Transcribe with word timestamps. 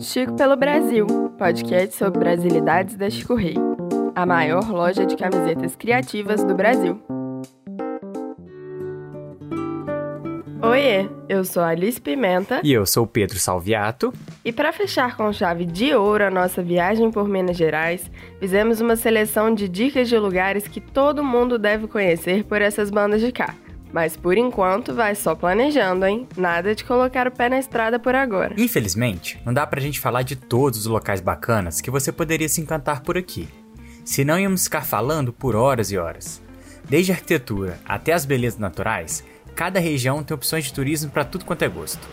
Chico 0.00 0.36
pelo 0.36 0.56
Brasil, 0.56 1.06
podcast 1.36 1.96
sobre 1.96 2.20
brasilidades 2.20 2.94
da 2.94 3.10
Chico 3.10 3.34
Rei, 3.34 3.56
a 4.14 4.24
maior 4.24 4.70
loja 4.70 5.04
de 5.04 5.16
camisetas 5.16 5.74
criativas 5.74 6.44
do 6.44 6.54
Brasil. 6.54 7.02
Oiê, 10.62 11.08
eu 11.28 11.44
sou 11.44 11.64
Alice 11.64 12.00
Pimenta. 12.00 12.60
E 12.62 12.72
eu 12.72 12.86
sou 12.86 13.08
Pedro 13.08 13.40
Salviato. 13.40 14.12
E 14.44 14.52
para 14.52 14.72
fechar 14.72 15.16
com 15.16 15.32
chave 15.32 15.64
de 15.64 15.92
ouro 15.92 16.24
a 16.24 16.30
nossa 16.30 16.62
viagem 16.62 17.10
por 17.10 17.28
Minas 17.28 17.56
Gerais, 17.56 18.08
fizemos 18.38 18.80
uma 18.80 18.94
seleção 18.94 19.52
de 19.52 19.68
dicas 19.68 20.08
de 20.08 20.16
lugares 20.16 20.68
que 20.68 20.80
todo 20.80 21.24
mundo 21.24 21.58
deve 21.58 21.88
conhecer 21.88 22.44
por 22.44 22.62
essas 22.62 22.88
bandas 22.88 23.20
de 23.20 23.32
cá. 23.32 23.52
Mas 23.92 24.16
por 24.16 24.36
enquanto 24.36 24.94
vai 24.94 25.14
só 25.14 25.34
planejando, 25.34 26.04
hein? 26.04 26.28
Nada 26.36 26.74
de 26.74 26.84
colocar 26.84 27.26
o 27.26 27.30
pé 27.30 27.48
na 27.48 27.58
estrada 27.58 27.98
por 27.98 28.14
agora. 28.14 28.54
Infelizmente, 28.58 29.40
não 29.44 29.52
dá 29.52 29.66
pra 29.66 29.80
gente 29.80 30.00
falar 30.00 30.22
de 30.22 30.36
todos 30.36 30.80
os 30.80 30.86
locais 30.86 31.20
bacanas 31.20 31.80
que 31.80 31.90
você 31.90 32.12
poderia 32.12 32.48
se 32.48 32.60
encantar 32.60 33.02
por 33.02 33.16
aqui. 33.16 33.48
Senão 34.04 34.38
íamos 34.38 34.64
ficar 34.64 34.84
falando 34.84 35.32
por 35.32 35.56
horas 35.56 35.90
e 35.90 35.98
horas. 35.98 36.42
Desde 36.88 37.12
a 37.12 37.14
arquitetura 37.14 37.78
até 37.84 38.12
as 38.12 38.24
belezas 38.24 38.58
naturais, 38.58 39.24
cada 39.54 39.80
região 39.80 40.22
tem 40.22 40.34
opções 40.34 40.64
de 40.64 40.72
turismo 40.72 41.10
para 41.10 41.24
tudo 41.24 41.44
quanto 41.44 41.62
é 41.62 41.68
gosto. 41.68 42.06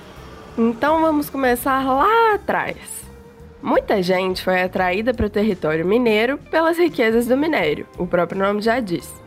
Então 0.57 1.01
vamos 1.01 1.29
começar 1.29 1.83
lá 1.85 2.35
atrás. 2.35 2.77
Muita 3.61 4.01
gente 4.01 4.43
foi 4.43 4.61
atraída 4.61 5.13
para 5.13 5.25
o 5.25 5.29
território 5.29 5.85
mineiro 5.85 6.37
pelas 6.37 6.77
riquezas 6.77 7.25
do 7.25 7.35
minério, 7.35 7.87
o 7.97 8.05
próprio 8.05 8.39
nome 8.39 8.61
já 8.61 8.79
diz. 8.79 9.24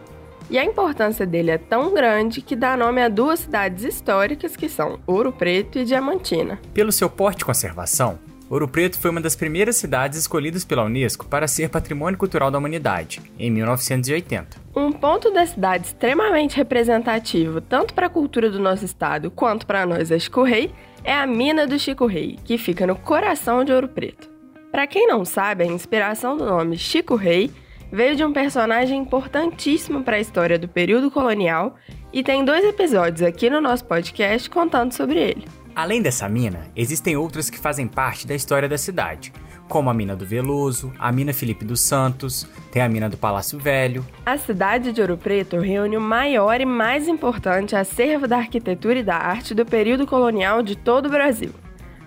E 0.51 0.57
a 0.57 0.65
importância 0.65 1.27
dele 1.27 1.51
é 1.51 1.59
tão 1.59 1.93
grande 1.93 2.41
que 2.41 2.57
dá 2.57 2.75
nome 2.75 3.03
a 3.03 3.09
duas 3.09 3.41
cidades 3.41 3.85
históricas 3.85 4.57
que 4.57 4.69
são 4.69 4.99
Ouro 5.07 5.31
Preto 5.31 5.79
e 5.79 5.85
Diamantina. 5.85 6.59
Pelo 6.73 6.91
seu 6.91 7.11
porte 7.11 7.39
de 7.39 7.45
conservação, 7.45 8.19
Ouro 8.49 8.67
Preto 8.67 8.99
foi 8.99 9.11
uma 9.11 9.21
das 9.21 9.37
primeiras 9.37 9.77
cidades 9.77 10.19
escolhidas 10.19 10.65
pela 10.65 10.85
Unesco 10.85 11.27
para 11.27 11.47
ser 11.47 11.69
Patrimônio 11.69 12.19
Cultural 12.19 12.51
da 12.51 12.57
Humanidade, 12.57 13.21
em 13.39 13.51
1980. 13.51 14.57
Um 14.75 14.91
ponto 14.91 15.31
da 15.31 15.45
cidade 15.45 15.89
extremamente 15.89 16.57
representativo 16.57 17.61
tanto 17.61 17.93
para 17.93 18.07
a 18.07 18.11
cultura 18.11 18.51
do 18.51 18.59
nosso 18.59 18.87
estado 18.87 19.31
quanto 19.31 19.67
para 19.67 19.85
nós 19.85 20.09
da 20.09 20.19
Chico 20.19 20.43
Rei 20.43 20.73
é 21.05 21.13
a 21.13 21.27
Mina 21.27 21.67
do 21.67 21.79
Chico 21.79 22.07
Rei, 22.07 22.39
que 22.43 22.57
fica 22.57 22.87
no 22.87 22.97
coração 22.97 23.65
de 23.65 23.73
Ouro 23.73 23.89
Preto. 23.89 24.31
Para 24.73 24.87
quem 24.87 25.07
não 25.07 25.27
sabe, 25.27 25.65
a 25.65 25.67
inspiração 25.67 26.39
do 26.39 26.47
nome 26.47 26.79
Chico 26.79 27.17
Rei 27.17 27.51
veio 27.91 28.17
de 28.17 28.25
um 28.25 28.33
personagem 28.33 29.01
importantíssimo 29.01 30.03
para 30.03 30.17
a 30.17 30.21
história 30.21 30.59
do 30.59 30.69
período 30.69 31.11
colonial 31.11 31.77
e 32.13 32.23
tem 32.23 32.45
dois 32.45 32.65
episódios 32.65 33.23
aqui 33.23 33.51
no 33.51 33.61
nosso 33.61 33.85
podcast 33.85 34.49
contando 34.49 34.93
sobre 34.93 35.19
ele. 35.19 35.45
Além 35.75 36.03
dessa 36.03 36.29
mina, 36.29 36.67
existem 36.75 37.17
outras 37.17 37.49
que 37.49 37.59
fazem 37.59 37.87
parte 37.87 38.27
da 38.27 38.35
história 38.35 38.69
da 38.69 38.77
cidade, 38.77 39.33
como 39.69 39.91
a 39.91 39.95
mina 39.95 40.17
do 40.17 40.25
Veloso, 40.25 40.93
a 40.99 41.13
mina 41.13 41.33
Felipe 41.33 41.65
dos 41.65 41.81
Santos, 41.81 42.49
tem 42.73 42.83
a 42.83 42.89
mina 42.89 43.09
do 43.09 43.17
Palácio 43.17 43.59
Velho. 43.59 44.05
A 44.25 44.37
cidade 44.39 44.93
de 44.93 45.01
Ouro 45.01 45.17
Preto 45.17 45.59
reúne 45.59 45.97
o 45.97 46.01
maior 46.01 46.61
e 46.61 46.65
mais 46.65 47.07
importante 47.07 47.77
acervo 47.77 48.27
da 48.27 48.39
arquitetura 48.39 48.99
e 48.99 49.03
da 49.03 49.17
arte 49.17 49.55
do 49.55 49.65
período 49.65 50.07
colonial 50.07 50.63
de 50.63 50.75
todo 50.75 51.07
o 51.07 51.11
Brasil. 51.11 51.53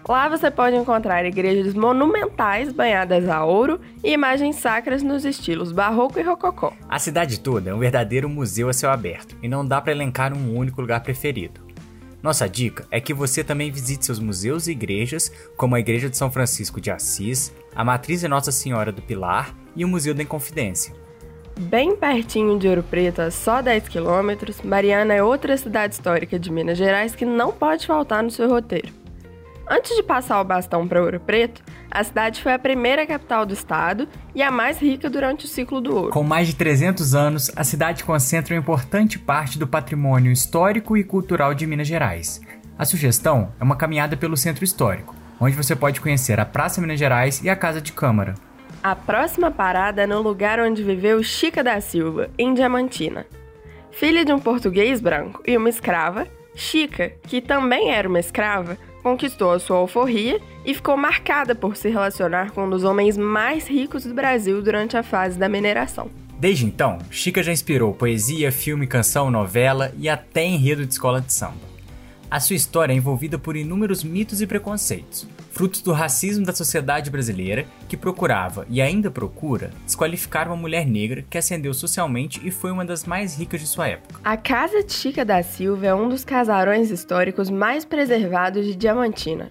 Lá 0.08 0.28
você 0.28 0.50
pode 0.50 0.76
encontrar 0.76 1.26
igrejas 1.26 1.74
monumentais 1.74 2.72
banhadas 2.72 3.30
a 3.30 3.46
ouro 3.46 3.80
e 4.04 4.12
imagens 4.12 4.56
sacras 4.56 5.04
nos 5.04 5.26
estilos 5.26 5.72
barroco 5.72 6.20
e 6.20 6.24
rococó. 6.24 6.74
A 6.90 7.00
cidade 7.00 7.40
toda 7.40 7.70
é 7.70 7.74
um 7.74 7.80
verdadeiro 7.80 8.28
museu 8.28 8.68
a 8.68 8.74
céu 8.74 8.92
aberto 8.92 9.38
e 9.42 9.48
não 9.48 9.66
dá 9.66 9.80
para 9.80 9.92
elencar 9.92 10.34
um 10.34 10.56
único 10.56 10.82
lugar 10.82 11.02
preferido. 11.02 11.62
Nossa 12.22 12.48
dica 12.48 12.86
é 12.92 13.02
que 13.02 13.14
você 13.14 13.44
também 13.44 13.72
visite 13.72 14.06
seus 14.06 14.20
museus 14.20 14.68
e 14.68 14.72
igrejas, 14.72 15.32
como 15.58 15.76
a 15.76 15.80
Igreja 15.80 16.08
de 16.08 16.16
São 16.16 16.32
Francisco 16.32 16.80
de 16.80 16.92
Assis, 16.92 17.52
a 17.76 17.84
Matriz 17.84 18.22
de 18.22 18.28
Nossa 18.28 18.52
Senhora 18.52 18.92
do 18.92 19.02
Pilar 19.02 19.56
e 19.76 19.84
o 19.84 19.88
Museu 19.88 20.14
da 20.14 20.22
Inconfidência. 20.22 20.94
Bem 21.60 21.96
pertinho 21.96 22.60
de 22.60 22.68
Ouro 22.68 22.84
Preto, 22.84 23.22
a 23.22 23.32
só 23.32 23.61
10 23.61 23.88
quilômetros, 23.88 24.61
Mariana 24.61 25.16
é 25.16 25.23
outra 25.23 25.58
cidade 25.58 25.95
histórica 25.95 26.38
de 26.38 26.52
Minas 26.52 26.78
Gerais 26.78 27.16
que 27.16 27.26
não 27.26 27.52
pode 27.52 27.88
faltar 27.88 28.22
no 28.22 28.30
seu 28.30 28.48
roteiro. 28.48 29.01
Antes 29.73 29.95
de 29.95 30.04
passar 30.04 30.42
o 30.42 30.43
bastão 30.43 30.86
para 30.86 31.02
Ouro 31.02 31.17
Preto, 31.17 31.64
a 31.89 32.04
cidade 32.04 32.43
foi 32.43 32.52
a 32.52 32.59
primeira 32.59 33.08
capital 33.08 33.45
do 33.45 33.54
estado 33.54 34.05
e 34.36 34.43
a 34.43 34.52
mais 34.52 34.82
rica 34.82 35.09
durante 35.09 35.45
o 35.45 35.48
ciclo 35.48 35.80
do 35.80 35.95
ouro. 35.95 36.09
Com 36.11 36.23
mais 36.23 36.48
de 36.48 36.58
300 36.58 37.15
anos, 37.15 37.49
a 37.55 37.64
cidade 37.64 38.04
concentra 38.04 38.54
uma 38.54 38.60
importante 38.60 39.17
parte 39.17 39.58
do 39.58 39.65
patrimônio 39.65 40.30
histórico 40.30 40.98
e 40.98 41.05
cultural 41.05 41.54
de 41.54 41.65
Minas 41.65 41.87
Gerais. 41.87 42.42
A 42.77 42.83
sugestão 42.83 43.54
é 43.61 43.64
uma 43.64 43.77
caminhada 43.77 44.17
pelo 44.17 44.36
centro 44.36 44.65
histórico, 44.65 45.15
onde 45.39 45.55
você 45.55 45.73
pode 45.73 46.02
conhecer 46.02 46.37
a 46.37 46.45
Praça 46.45 46.81
Minas 46.81 46.99
Gerais 46.99 47.42
e 47.42 47.49
a 47.49 47.55
Casa 47.55 47.80
de 47.80 47.93
Câmara. 47.93 48.36
A 48.83 48.93
próxima 48.93 49.49
parada 49.49 50.02
é 50.02 50.05
no 50.05 50.21
lugar 50.21 50.60
onde 50.60 50.83
viveu 50.83 51.23
Chica 51.23 51.64
da 51.64 51.80
Silva, 51.80 52.30
em 52.37 52.54
Diamantina. 52.54 53.26
Filha 53.89 54.26
de 54.26 54.33
um 54.33 54.39
português 54.39 54.99
branco 54.99 55.42
e 55.48 55.55
uma 55.55 55.70
escrava, 55.70 56.27
Chica, 56.54 57.14
que 57.23 57.39
também 57.39 57.92
era 57.92 58.10
uma 58.10 58.20
escrava, 58.20 58.77
conquistou 59.02 59.52
a 59.52 59.60
sua 59.60 59.78
alforria 59.78 60.39
e 60.66 60.73
ficou 60.73 60.95
marcada 60.95 61.54
por 61.56 61.76
se 61.76 61.89
relacionar 61.89 62.52
com 62.52 62.66
um 62.66 62.70
dos 62.70 62.84
homens 62.84 63.17
mais 63.17 63.67
ricos 63.67 64.06
do 64.06 64.14
Brasil 64.14 64.62
durante 64.62 64.95
a 64.95 65.04
fase 65.04 65.38
da 65.38 65.50
mineração. 65.50 66.10
Desde 66.39 66.66
então, 66.66 66.98
Chica 67.11 67.44
já 67.44 67.52
inspirou 67.52 67.94
poesia, 67.94 68.52
filme, 68.52 68.88
canção, 68.88 69.30
novela 69.30 69.94
e 69.98 70.10
até 70.10 70.44
enredo 70.44 70.86
de 70.86 70.94
escola 70.94 71.22
de 71.22 71.32
samba. 71.32 71.72
A 72.32 72.40
sua 72.40 72.56
história 72.56 72.94
é 72.94 72.95
envolvida 72.95 73.38
por 73.38 73.56
inúmeros 73.56 74.04
mitos 74.04 74.42
e 74.42 74.48
preconceitos, 74.48 75.28
frutos 75.52 75.82
do 75.82 75.92
racismo 75.92 76.45
da 76.45 76.54
sociedade 76.54 77.12
brasileira 77.12 77.66
que 77.88 77.95
procurava 77.95 78.66
e 78.70 78.82
ainda 78.82 79.12
procura 79.12 79.72
desqualificar 79.86 80.48
uma 80.48 80.56
mulher 80.56 80.86
negra 80.86 81.23
que 81.30 81.38
ascendeu 81.38 81.73
socialmente 81.73 82.42
e 82.44 82.50
foi 82.50 82.72
uma 82.72 82.86
das 82.86 83.06
mais 83.06 83.38
ricas 83.38 83.60
de 83.60 83.67
sua 83.67 83.90
época. 83.90 84.20
A 84.23 84.36
Casa 84.38 84.84
Chica 84.88 85.23
da 85.23 85.44
Silva 85.44 85.88
é 85.88 85.94
um 85.94 86.10
dos 86.10 86.23
casarões 86.23 86.90
históricos 86.90 87.50
mais 87.50 87.86
preservados 87.86 88.66
de 88.66 88.76
Diamantina. 88.76 89.50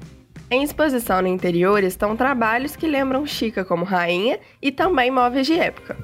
Em 0.50 0.64
exposição 0.64 1.22
no 1.22 1.28
interior 1.28 1.84
estão 1.84 2.16
trabalhos 2.16 2.74
que 2.74 2.86
lembram 2.86 3.24
Chica 3.24 3.64
como 3.64 3.84
rainha 3.84 4.40
e 4.60 4.72
também 4.72 5.10
móveis 5.10 5.46
de 5.46 5.54
época. 5.54 5.96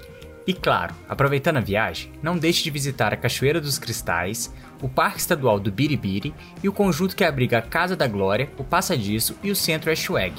E 0.46 0.54
claro, 0.54 0.94
aproveitando 1.08 1.56
a 1.56 1.60
viagem, 1.60 2.12
não 2.22 2.38
deixe 2.38 2.62
de 2.62 2.70
visitar 2.70 3.12
a 3.12 3.16
Cachoeira 3.16 3.60
dos 3.60 3.80
Cristais, 3.80 4.52
o 4.80 4.88
Parque 4.88 5.18
Estadual 5.18 5.58
do 5.58 5.72
Biribiri 5.72 6.32
e 6.62 6.68
o 6.68 6.72
conjunto 6.72 7.16
que 7.16 7.24
abriga 7.24 7.58
a 7.58 7.62
Casa 7.62 7.96
da 7.96 8.06
Glória, 8.06 8.48
o 8.56 8.62
Passadiço 8.62 9.36
e 9.42 9.50
o 9.50 9.56
Centro 9.56 9.90
Eschweg. 9.90 10.34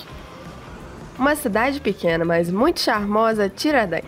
Uma 1.19 1.35
cidade 1.35 1.81
pequena, 1.81 2.23
mas 2.23 2.49
muito 2.49 2.79
charmosa, 2.79 3.49
Tiradentes. 3.49 4.07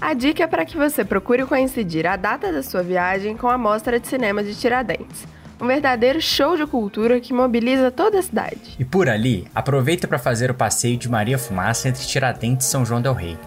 A 0.00 0.14
dica 0.14 0.42
é 0.42 0.46
para 0.48 0.64
que 0.64 0.76
você 0.76 1.04
procure 1.04 1.44
coincidir 1.44 2.06
a 2.06 2.16
data 2.16 2.50
da 2.52 2.62
sua 2.62 2.82
viagem 2.82 3.36
com 3.36 3.48
a 3.48 3.58
Mostra 3.58 4.00
de 4.00 4.08
Cinema 4.08 4.42
de 4.42 4.56
Tiradentes, 4.56 5.28
um 5.60 5.66
verdadeiro 5.66 6.20
show 6.20 6.56
de 6.56 6.66
cultura 6.66 7.20
que 7.20 7.32
mobiliza 7.32 7.90
toda 7.90 8.18
a 8.18 8.22
cidade. 8.22 8.74
E 8.78 8.84
por 8.84 9.08
ali, 9.08 9.46
aproveita 9.54 10.08
para 10.08 10.18
fazer 10.18 10.50
o 10.50 10.54
passeio 10.54 10.96
de 10.96 11.08
Maria 11.08 11.38
Fumaça 11.38 11.88
entre 11.88 12.04
Tiradentes 12.04 12.66
e 12.66 12.70
São 12.70 12.84
João 12.84 13.00
del 13.00 13.12
Rei 13.12 13.38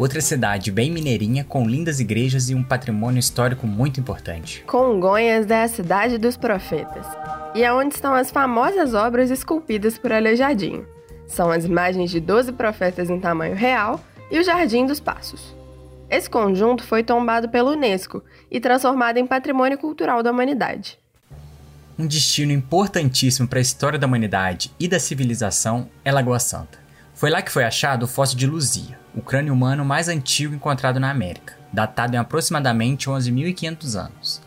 outra 0.00 0.22
cidade 0.22 0.70
bem 0.70 0.90
mineirinha 0.90 1.44
com 1.44 1.68
lindas 1.68 2.00
igrejas 2.00 2.48
e 2.48 2.54
um 2.54 2.62
patrimônio 2.62 3.20
histórico 3.20 3.66
muito 3.66 4.00
importante. 4.00 4.64
Congonhas 4.66 5.50
é 5.50 5.62
a 5.62 5.68
cidade 5.68 6.16
dos 6.16 6.38
profetas 6.38 7.06
e 7.54 7.62
é 7.62 7.70
onde 7.70 7.94
estão 7.94 8.14
as 8.14 8.30
famosas 8.30 8.94
obras 8.94 9.30
esculpidas 9.30 9.98
por 9.98 10.10
Aleijadinho. 10.10 10.86
São 11.26 11.50
as 11.50 11.66
imagens 11.66 12.10
de 12.10 12.18
12 12.18 12.52
profetas 12.52 13.10
em 13.10 13.20
tamanho 13.20 13.54
real 13.54 14.00
e 14.30 14.38
o 14.38 14.44
Jardim 14.44 14.86
dos 14.86 15.00
Passos. 15.00 15.54
Esse 16.08 16.30
conjunto 16.30 16.82
foi 16.82 17.02
tombado 17.02 17.50
pela 17.50 17.70
Unesco 17.70 18.22
e 18.50 18.58
transformado 18.58 19.18
em 19.18 19.26
Patrimônio 19.26 19.76
Cultural 19.76 20.22
da 20.22 20.30
Humanidade. 20.30 20.98
Um 21.98 22.06
destino 22.06 22.52
importantíssimo 22.52 23.46
para 23.46 23.58
a 23.58 23.62
história 23.62 23.98
da 23.98 24.06
humanidade 24.06 24.72
e 24.80 24.88
da 24.88 24.98
civilização 24.98 25.88
é 26.02 26.10
Lagoa 26.10 26.38
Santa. 26.38 26.78
Foi 27.20 27.28
lá 27.28 27.42
que 27.42 27.52
foi 27.52 27.64
achado 27.64 28.04
o 28.04 28.08
fóssil 28.08 28.38
de 28.38 28.46
Luzia, 28.46 28.98
o 29.14 29.20
crânio 29.20 29.52
humano 29.52 29.84
mais 29.84 30.08
antigo 30.08 30.54
encontrado 30.54 30.98
na 30.98 31.10
América, 31.10 31.54
datado 31.70 32.16
em 32.16 32.18
aproximadamente 32.18 33.10
11.500 33.10 33.94
anos. 33.94 34.42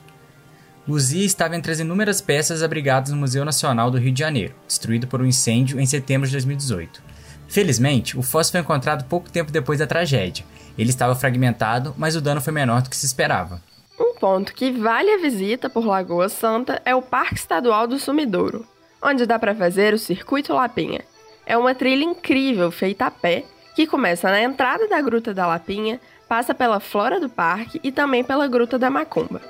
Luzia 0.88 1.24
estava 1.24 1.56
entre 1.56 1.72
as 1.72 1.80
inúmeras 1.80 2.20
peças 2.20 2.64
abrigadas 2.64 3.12
no 3.12 3.18
Museu 3.18 3.46
Nacional 3.46 3.92
do 3.92 4.00
Rio 4.00 4.12
de 4.12 4.22
Janeiro, 4.22 4.56
destruído 4.68 5.06
por 5.06 5.22
um 5.22 5.26
incêndio 5.28 5.80
em 5.80 5.86
setembro 5.86 6.26
de 6.26 6.34
2018. 6.34 7.04
Felizmente, 7.48 8.18
o 8.18 8.24
fóssil 8.24 8.54
foi 8.54 8.62
encontrado 8.62 9.06
pouco 9.06 9.30
tempo 9.30 9.52
depois 9.52 9.78
da 9.78 9.86
tragédia. 9.86 10.44
Ele 10.76 10.90
estava 10.90 11.14
fragmentado, 11.14 11.94
mas 11.96 12.16
o 12.16 12.22
dano 12.22 12.42
foi 12.42 12.54
menor 12.54 12.82
do 12.82 12.90
que 12.90 12.98
se 12.98 13.06
esperava. 13.06 13.62
Um 14.00 14.16
ponto 14.16 14.52
que 14.52 14.72
vale 14.72 15.12
a 15.12 15.22
visita 15.22 15.70
por 15.70 15.86
Lagoa 15.86 16.28
Santa 16.28 16.82
é 16.84 16.96
o 16.96 17.04
Parque 17.04 17.36
Estadual 17.36 17.86
do 17.86 18.00
Sumidouro, 18.00 18.66
onde 19.00 19.28
dá 19.28 19.38
para 19.38 19.54
fazer 19.54 19.94
o 19.94 20.00
Circuito 20.00 20.54
Lapinha, 20.54 21.02
é 21.46 21.58
uma 21.58 21.76
trilha 21.76 22.04
incrível 22.04 22.72
feita 22.72 23.06
a 23.06 23.12
pé 23.12 23.46
que 23.76 23.88
começa 23.88 24.30
na 24.30 24.42
entrada 24.42 24.88
da 24.88 25.02
Gruta 25.02 25.34
da 25.34 25.48
Lapinha, 25.48 26.00
passa 26.28 26.54
pela 26.54 26.80
flora 26.80 27.20
do 27.20 27.30
parque 27.30 27.80
e 27.84 27.92
também 27.92 28.24
pela 28.24 28.48
Gruta 28.48 28.78
da 28.78 28.90
Macumba. 28.90 29.42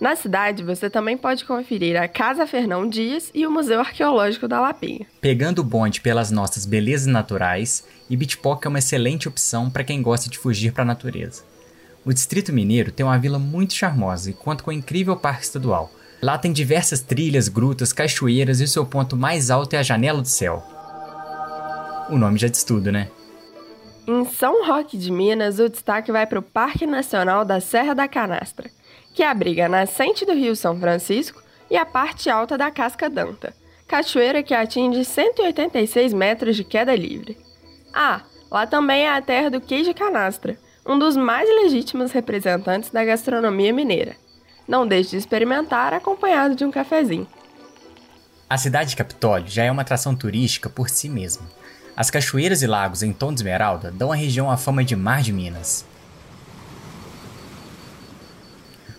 Na 0.00 0.16
cidade, 0.16 0.62
você 0.62 0.90
também 0.90 1.16
pode 1.16 1.44
conferir 1.44 2.00
a 2.00 2.08
Casa 2.08 2.46
Fernão 2.46 2.88
Dias 2.88 3.30
e 3.32 3.46
o 3.46 3.50
Museu 3.50 3.80
Arqueológico 3.80 4.48
da 4.48 4.60
Lapinha. 4.60 5.06
Pegando 5.20 5.60
o 5.60 5.64
bonde 5.64 6.00
pelas 6.00 6.30
nossas 6.30 6.66
belezas 6.66 7.06
naturais, 7.06 7.84
Ibitipoca 8.10 8.68
é 8.68 8.70
uma 8.70 8.80
excelente 8.80 9.28
opção 9.28 9.70
para 9.70 9.84
quem 9.84 10.02
gosta 10.02 10.28
de 10.28 10.36
fugir 10.36 10.72
para 10.72 10.82
a 10.82 10.86
natureza. 10.86 11.42
O 12.04 12.12
Distrito 12.12 12.52
Mineiro 12.52 12.92
tem 12.92 13.06
uma 13.06 13.18
vila 13.18 13.38
muito 13.38 13.72
charmosa 13.72 14.28
e 14.28 14.34
conta 14.34 14.62
com 14.62 14.70
um 14.70 14.74
incrível 14.74 15.16
parque 15.16 15.44
estadual. 15.44 15.90
Lá 16.20 16.36
tem 16.36 16.52
diversas 16.52 17.00
trilhas, 17.00 17.48
grutas, 17.48 17.92
cachoeiras 17.92 18.60
e 18.60 18.64
o 18.64 18.68
seu 18.68 18.84
ponto 18.84 19.16
mais 19.16 19.50
alto 19.50 19.74
é 19.74 19.78
a 19.78 19.82
Janela 19.82 20.20
do 20.20 20.28
Céu. 20.28 20.73
O 22.08 22.18
nome 22.18 22.38
já 22.38 22.48
diz 22.48 22.62
tudo, 22.64 22.92
né? 22.92 23.10
Em 24.06 24.24
São 24.26 24.66
Roque 24.66 24.98
de 24.98 25.10
Minas, 25.10 25.58
o 25.58 25.68
destaque 25.68 26.12
vai 26.12 26.26
para 26.26 26.38
o 26.38 26.42
Parque 26.42 26.86
Nacional 26.86 27.44
da 27.44 27.58
Serra 27.60 27.94
da 27.94 28.06
Canastra, 28.06 28.70
que 29.14 29.22
abriga 29.22 29.64
a 29.64 29.68
nascente 29.68 30.26
do 30.26 30.34
Rio 30.34 30.54
São 30.54 30.78
Francisco 30.78 31.42
e 31.70 31.76
a 31.76 31.86
parte 31.86 32.28
alta 32.28 32.58
da 32.58 32.70
Casca 32.70 33.08
Danta, 33.08 33.54
cachoeira 33.88 34.42
que 34.42 34.52
atinge 34.52 35.04
186 35.04 36.12
metros 36.12 36.56
de 36.56 36.64
queda 36.64 36.94
livre. 36.94 37.38
Ah, 37.94 38.20
lá 38.50 38.66
também 38.66 39.04
é 39.04 39.10
a 39.10 39.22
terra 39.22 39.50
do 39.50 39.60
queijo 39.60 39.94
canastra, 39.94 40.58
um 40.86 40.98
dos 40.98 41.16
mais 41.16 41.48
legítimos 41.48 42.12
representantes 42.12 42.90
da 42.90 43.02
gastronomia 43.04 43.72
mineira. 43.72 44.16
Não 44.68 44.86
deixe 44.86 45.10
de 45.10 45.16
experimentar 45.16 45.94
acompanhado 45.94 46.54
de 46.54 46.64
um 46.64 46.70
cafezinho. 46.70 47.26
A 48.48 48.58
cidade 48.58 48.90
de 48.90 48.96
Capitólio 48.96 49.48
já 49.48 49.64
é 49.64 49.70
uma 49.70 49.82
atração 49.82 50.14
turística 50.14 50.68
por 50.68 50.90
si 50.90 51.08
mesma. 51.08 51.46
As 51.96 52.10
cachoeiras 52.10 52.60
e 52.60 52.66
lagos 52.66 53.04
em 53.04 53.12
tom 53.12 53.32
de 53.32 53.38
esmeralda 53.40 53.90
dão 53.90 54.10
à 54.10 54.16
região 54.16 54.50
a 54.50 54.56
fama 54.56 54.84
de 54.84 54.96
Mar 54.96 55.22
de 55.22 55.32
Minas. 55.32 55.84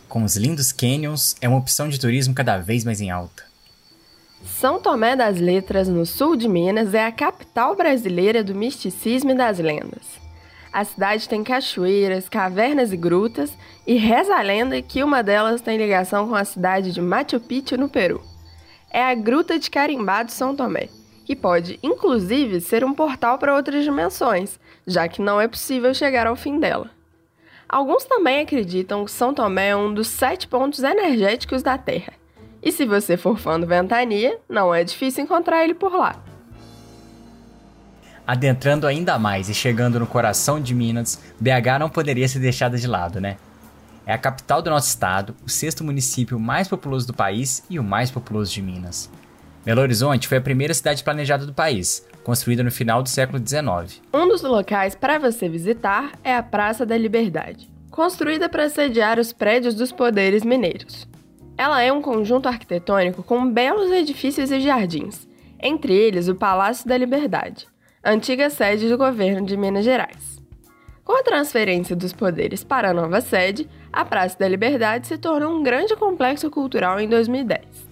Com 0.08 0.24
os 0.24 0.38
lindos 0.38 0.72
canyons, 0.72 1.36
é 1.42 1.50
uma 1.50 1.58
opção 1.58 1.90
de 1.90 2.00
turismo 2.00 2.34
cada 2.34 2.58
vez 2.58 2.86
mais 2.86 3.02
em 3.02 3.12
alta. 3.12 3.44
São 4.46 4.80
Tomé 4.80 5.14
das 5.14 5.40
Letras, 5.40 5.90
no 5.90 6.06
sul 6.06 6.38
de 6.38 6.48
Minas, 6.48 6.94
é 6.94 7.06
a 7.06 7.12
capital 7.12 7.76
brasileira 7.76 8.42
do 8.42 8.56
misticismo 8.56 9.32
e 9.32 9.36
das 9.36 9.60
lendas. 9.60 10.06
A 10.72 10.86
cidade 10.86 11.28
tem 11.28 11.44
cachoeiras, 11.44 12.30
cavernas 12.30 12.94
e 12.94 12.98
grutas, 12.98 13.52
e 13.86 13.96
reza 13.96 14.36
a 14.36 14.42
lenda 14.42 14.82
que 14.82 15.04
uma 15.04 15.22
delas 15.22 15.62
tem 15.62 15.78
ligação 15.78 16.30
com 16.30 16.36
a 16.36 16.46
cidade 16.46 16.94
de 16.94 17.02
Machu 17.02 17.40
Picchu, 17.42 17.78
no 17.78 17.90
Peru. 17.90 18.22
É 18.90 19.04
a 19.04 19.16
Gruta 19.16 19.60
de 19.60 19.70
Carimbá 19.70 20.24
de 20.24 20.32
São 20.32 20.56
Tomé, 20.56 20.88
que 21.26 21.36
pode, 21.36 21.80
inclusive, 21.82 22.62
ser 22.62 22.86
um 22.86 22.94
portal 22.94 23.38
para 23.38 23.56
outras 23.56 23.84
dimensões, 23.84 24.60
já 24.86 25.08
que 25.08 25.22
não 25.22 25.42
é 25.42 25.48
possível 25.48 25.94
chegar 25.94 26.28
ao 26.28 26.36
fim 26.36 26.60
dela. 26.60 26.90
Alguns 27.68 28.06
também 28.06 28.42
acreditam 28.42 29.04
que 29.04 29.12
São 29.12 29.34
Tomé 29.34 29.70
é 29.70 29.76
um 29.76 29.92
dos 29.92 30.08
sete 30.08 30.48
pontos 30.48 30.84
energéticos 30.84 31.64
da 31.64 31.78
Terra. 31.78 32.14
E 32.62 32.72
se 32.72 32.86
você 32.86 33.18
for 33.18 33.38
fã 33.38 33.60
do 33.60 33.66
Ventania, 33.66 34.38
não 34.48 34.74
é 34.74 34.84
difícil 34.84 35.24
encontrar 35.24 35.64
ele 35.64 35.74
por 35.74 35.92
lá. 35.92 36.16
Adentrando 38.26 38.88
ainda 38.88 39.20
mais 39.20 39.50
e 39.50 39.54
chegando 39.54 40.00
no 40.00 40.08
coração 40.08 40.60
de 40.60 40.74
Minas, 40.74 41.22
BH 41.40 41.80
não 41.80 41.90
poderia 41.90 42.28
ser 42.28 42.40
deixada 42.40 42.78
de 42.78 42.88
lado, 42.88 43.20
né? 43.20 43.38
É 44.06 44.14
a 44.14 44.18
capital 44.18 44.62
do 44.62 44.70
nosso 44.70 44.88
estado, 44.88 45.36
o 45.44 45.50
sexto 45.50 45.84
município 45.84 46.40
mais 46.40 46.68
populoso 46.68 47.08
do 47.08 47.14
país 47.14 47.64
e 47.70 47.80
o 47.80 47.84
mais 47.84 48.12
populoso 48.12 48.52
de 48.52 48.62
Minas. 48.62 49.10
Belo 49.66 49.82
Horizonte 49.82 50.28
foi 50.28 50.38
a 50.38 50.42
primeira 50.42 50.76
cidade 50.76 51.04
planejada 51.04 51.44
do 51.44 51.52
país, 51.52 52.08
construída 52.24 52.62
no 52.62 52.70
final 52.70 53.02
do 53.02 53.10
século 53.10 53.40
XIX. 53.40 54.00
Um 54.14 54.28
dos 54.28 54.44
locais 54.44 54.94
para 54.94 55.18
você 55.18 55.50
visitar 55.50 56.12
é 56.24 56.36
a 56.36 56.44
Praça 56.44 56.86
da 56.86 56.96
Liberdade, 56.96 57.68
construída 57.90 58.48
para 58.48 58.70
sediar 58.70 59.20
os 59.20 59.34
prédios 59.34 59.74
dos 59.74 59.92
poderes 59.92 60.44
mineiros. 60.44 61.08
Ela 61.58 61.82
é 61.82 61.92
um 61.92 62.00
conjunto 62.00 62.48
arquitetônico 62.48 63.24
com 63.24 63.52
belos 63.52 63.90
edifícios 63.90 64.52
e 64.52 64.60
jardins, 64.60 65.28
entre 65.60 65.96
eles 65.96 66.28
o 66.28 66.36
Palácio 66.36 66.88
da 66.88 66.96
Liberdade, 66.96 67.66
antiga 68.04 68.52
sede 68.52 68.88
do 68.88 69.00
governo 69.00 69.48
de 69.48 69.58
Minas 69.58 69.84
Gerais. 69.84 70.40
Com 71.04 71.18
a 71.18 71.24
transferência 71.24 71.96
dos 71.96 72.14
poderes 72.14 72.64
para 72.64 72.92
a 72.92 72.94
nova 72.94 73.20
sede, 73.20 73.68
a 73.92 74.06
Praça 74.06 74.38
da 74.38 74.48
Liberdade 74.48 75.08
se 75.08 75.18
tornou 75.18 75.58
um 75.58 75.64
grande 75.64 75.96
complexo 75.96 76.52
cultural 76.52 77.00
em 77.00 77.10
2010. 77.10 77.85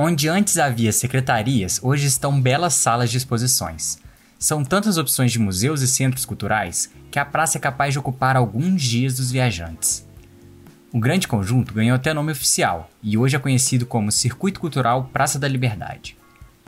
Onde 0.00 0.28
antes 0.28 0.58
havia 0.58 0.92
secretarias, 0.92 1.80
hoje 1.82 2.06
estão 2.06 2.40
belas 2.40 2.74
salas 2.74 3.10
de 3.10 3.16
exposições. 3.16 3.98
São 4.38 4.62
tantas 4.64 4.96
opções 4.96 5.32
de 5.32 5.40
museus 5.40 5.82
e 5.82 5.88
centros 5.88 6.24
culturais 6.24 6.94
que 7.10 7.18
a 7.18 7.24
praça 7.24 7.58
é 7.58 7.60
capaz 7.60 7.94
de 7.94 7.98
ocupar 7.98 8.36
alguns 8.36 8.80
dias 8.80 9.16
dos 9.16 9.32
viajantes. 9.32 10.08
O 10.94 11.00
grande 11.00 11.26
conjunto 11.26 11.74
ganhou 11.74 11.96
até 11.96 12.14
nome 12.14 12.30
oficial 12.30 12.88
e 13.02 13.18
hoje 13.18 13.34
é 13.34 13.40
conhecido 13.40 13.86
como 13.86 14.12
Circuito 14.12 14.60
Cultural 14.60 15.10
Praça 15.12 15.36
da 15.36 15.48
Liberdade. 15.48 16.16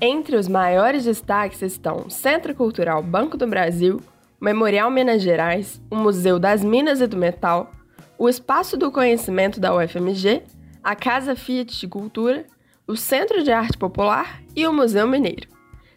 Entre 0.00 0.34
os 0.34 0.48
maiores 0.48 1.04
destaques 1.04 1.62
estão 1.62 2.06
o 2.08 2.10
Centro 2.10 2.52
Cultural 2.52 3.00
Banco 3.00 3.36
do 3.36 3.46
Brasil, 3.46 4.02
o 4.40 4.44
Memorial 4.44 4.90
Minas 4.90 5.22
Gerais, 5.22 5.80
o 5.88 5.94
Museu 5.94 6.40
das 6.40 6.64
Minas 6.64 7.00
e 7.00 7.06
do 7.06 7.16
Metal, 7.16 7.70
o 8.18 8.28
Espaço 8.28 8.76
do 8.76 8.90
Conhecimento 8.90 9.60
da 9.60 9.72
UFMG, 9.72 10.42
a 10.82 10.96
Casa 10.96 11.36
Fiat 11.36 11.78
de 11.78 11.86
Cultura, 11.86 12.44
o 12.90 12.96
Centro 12.96 13.44
de 13.44 13.52
Arte 13.52 13.78
Popular 13.78 14.42
e 14.54 14.66
o 14.66 14.72
Museu 14.72 15.06
Mineiro. 15.06 15.46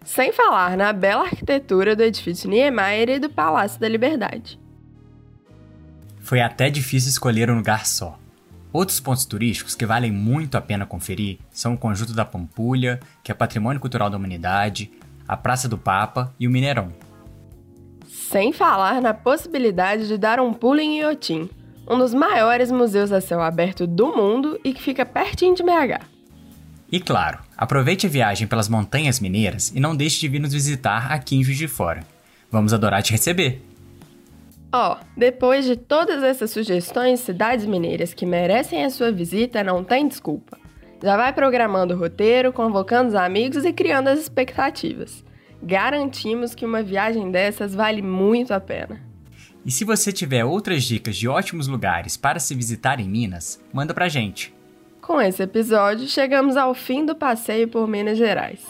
Sem 0.06 0.32
falar 0.32 0.78
na 0.78 0.94
bela 0.94 1.24
arquitetura 1.24 1.96
do 1.96 2.04
edifício 2.04 2.48
Niemeyer 2.48 3.10
e 3.10 3.20
do 3.20 3.32
Palácio 3.32 3.80
da 3.80 3.90
Liberdade. 3.90 4.60
Foi 6.20 6.40
até 6.40 6.70
difícil 6.70 7.10
escolher 7.10 7.50
um 7.50 7.56
lugar 7.56 7.88
só. 7.88 8.20
Outros 8.72 9.00
pontos 9.00 9.26
turísticos 9.26 9.74
que 9.74 9.88
valem 9.88 10.12
muito 10.12 10.56
a 10.56 10.62
pena 10.62 10.86
conferir 10.86 11.40
são 11.52 11.74
o 11.74 11.78
Conjunto 11.78 12.14
da 12.14 12.24
Pampulha, 12.24 13.00
que 13.24 13.32
é 13.32 13.36
Patrimônio 13.36 13.82
Cultural 13.82 14.12
da 14.12 14.18
Humanidade, 14.18 14.92
a 15.28 15.36
Praça 15.36 15.68
do 15.68 15.80
Papa 15.80 16.32
e 16.40 16.48
o 16.48 16.52
Mineirão. 16.52 16.94
Sem 18.08 18.54
falar 18.54 19.02
na 19.02 19.16
possibilidade 19.16 20.08
de 20.08 20.18
dar 20.18 20.40
um 20.40 20.54
pulo 20.54 20.80
em 20.80 21.00
Iotim, 21.00 21.50
um 21.90 21.98
dos 21.98 22.14
maiores 22.14 22.72
museus 22.72 23.12
a 23.12 23.20
céu 23.20 23.42
aberto 23.42 23.88
do 23.88 24.16
mundo 24.16 24.60
e 24.64 24.74
que 24.74 24.82
fica 24.82 25.04
pertinho 25.04 25.56
de 25.56 25.64
BH. 25.64 26.13
E 26.94 27.00
claro, 27.00 27.40
aproveite 27.58 28.06
a 28.06 28.10
viagem 28.10 28.48
pelas 28.48 28.70
montanhas 28.70 29.20
mineiras 29.20 29.74
e 29.76 29.80
não 29.80 29.96
deixe 29.96 30.20
de 30.20 30.28
vir 30.28 30.38
nos 30.38 30.54
visitar 30.54 31.12
aqui 31.12 31.36
em 31.36 31.44
Juiz 31.44 31.58
de 31.58 31.68
Fora. 31.68 32.02
Vamos 32.52 32.72
adorar 32.72 33.02
te 33.02 33.12
receber! 33.12 33.64
Ó, 34.72 34.94
oh, 34.94 35.06
depois 35.18 35.66
de 35.66 35.76
todas 35.76 36.22
essas 36.22 36.52
sugestões, 36.52 37.22
cidades 37.22 37.66
mineiras 37.66 38.14
que 38.14 38.28
merecem 38.28 38.86
a 38.86 38.92
sua 38.92 39.12
visita 39.12 39.64
não 39.64 39.84
tem 39.84 40.08
desculpa. 40.08 40.56
Já 41.02 41.18
vai 41.18 41.34
programando 41.34 41.96
o 41.96 41.98
roteiro, 41.98 42.54
convocando 42.54 43.10
os 43.10 43.16
amigos 43.16 43.66
e 43.66 43.74
criando 43.74 44.10
as 44.10 44.20
expectativas. 44.20 45.26
Garantimos 45.64 46.54
que 46.54 46.64
uma 46.64 46.84
viagem 46.84 47.32
dessas 47.32 47.74
vale 47.74 48.04
muito 48.04 48.54
a 48.54 48.60
pena. 48.60 49.02
E 49.66 49.72
se 49.72 49.84
você 49.84 50.12
tiver 50.12 50.46
outras 50.46 50.84
dicas 50.84 51.18
de 51.18 51.28
ótimos 51.28 51.68
lugares 51.68 52.16
para 52.16 52.40
se 52.40 52.54
visitar 52.54 53.00
em 53.00 53.10
Minas, 53.10 53.60
manda 53.74 53.96
pra 53.96 54.08
gente. 54.08 54.54
Com 55.06 55.20
esse 55.20 55.44
episódio, 55.44 56.08
chegamos 56.08 56.56
ao 56.56 56.74
fim 56.74 57.06
do 57.06 57.14
passeio 57.14 57.68
por 57.68 57.86
Minas 57.90 58.18
Gerais. 58.18 58.66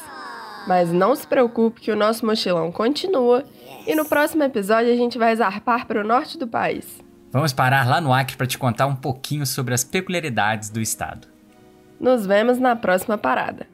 Mas 0.68 0.92
não 0.92 1.16
se 1.16 1.28
preocupe 1.28 1.80
que 1.80 1.92
o 1.92 1.96
nosso 1.96 2.26
mochilão 2.26 2.72
continua 2.72 3.44
e 3.86 3.96
no 3.96 4.04
próximo 4.04 4.44
episódio 4.44 4.92
a 4.92 4.96
gente 4.96 5.16
vai 5.20 5.36
zarpar 5.36 5.86
para 5.86 6.02
o 6.02 6.04
norte 6.04 6.36
do 6.40 6.48
país. 6.48 7.00
Vamos 7.32 7.54
parar 7.54 7.88
lá 7.88 8.02
no 8.02 8.12
Acre 8.12 8.36
para 8.36 8.48
te 8.48 8.58
contar 8.58 8.88
um 8.88 8.96
pouquinho 8.96 9.46
sobre 9.46 9.76
as 9.76 9.84
peculiaridades 9.84 10.72
do 10.72 10.82
estado. 10.82 11.28
Nos 12.00 12.26
vemos 12.26 12.58
na 12.58 12.76
próxima 12.76 13.16
parada. 13.16 13.68